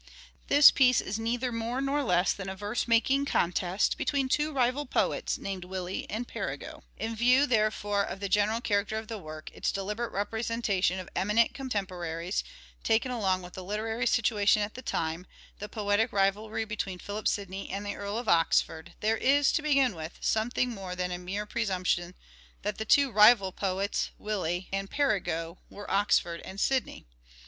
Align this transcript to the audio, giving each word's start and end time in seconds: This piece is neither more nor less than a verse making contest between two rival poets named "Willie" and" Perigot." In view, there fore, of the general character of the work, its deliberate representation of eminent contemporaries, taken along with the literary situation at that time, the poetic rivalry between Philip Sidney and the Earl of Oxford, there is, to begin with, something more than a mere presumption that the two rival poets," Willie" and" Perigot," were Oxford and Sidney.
This 0.47 0.71
piece 0.71 0.99
is 0.99 1.19
neither 1.19 1.51
more 1.51 1.79
nor 1.79 2.01
less 2.01 2.33
than 2.33 2.49
a 2.49 2.55
verse 2.55 2.87
making 2.87 3.25
contest 3.27 3.99
between 3.99 4.27
two 4.29 4.51
rival 4.51 4.87
poets 4.87 5.37
named 5.37 5.63
"Willie" 5.63 6.07
and" 6.09 6.27
Perigot." 6.27 6.81
In 6.97 7.15
view, 7.15 7.45
there 7.45 7.69
fore, 7.69 8.03
of 8.03 8.19
the 8.19 8.27
general 8.27 8.61
character 8.61 8.97
of 8.97 9.07
the 9.07 9.19
work, 9.19 9.51
its 9.53 9.71
deliberate 9.71 10.11
representation 10.11 10.97
of 10.97 11.07
eminent 11.15 11.53
contemporaries, 11.53 12.43
taken 12.83 13.11
along 13.11 13.43
with 13.43 13.53
the 13.53 13.63
literary 13.63 14.07
situation 14.07 14.63
at 14.63 14.73
that 14.73 14.87
time, 14.87 15.27
the 15.59 15.69
poetic 15.69 16.11
rivalry 16.11 16.65
between 16.65 16.97
Philip 16.97 17.27
Sidney 17.27 17.69
and 17.69 17.85
the 17.85 17.95
Earl 17.95 18.17
of 18.17 18.27
Oxford, 18.27 18.93
there 19.01 19.17
is, 19.17 19.51
to 19.51 19.61
begin 19.61 19.93
with, 19.93 20.17
something 20.19 20.71
more 20.71 20.95
than 20.95 21.11
a 21.11 21.19
mere 21.19 21.45
presumption 21.45 22.15
that 22.63 22.79
the 22.79 22.85
two 22.85 23.11
rival 23.11 23.51
poets," 23.51 24.09
Willie" 24.17 24.67
and" 24.73 24.89
Perigot," 24.89 25.59
were 25.69 25.91
Oxford 25.91 26.41
and 26.43 26.59
Sidney. 26.59 27.05